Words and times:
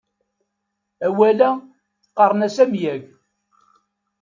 Awal-a, 1.07 1.49
qqaren-as 2.07 2.57
amyag. 2.63 3.03